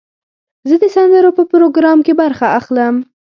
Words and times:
زه 0.69 0.75
د 0.83 0.85
سندرو 0.95 1.31
په 1.37 1.43
پروګرام 1.51 1.99
کې 2.05 2.13
برخه 2.21 2.45
اخلم. 2.59 2.95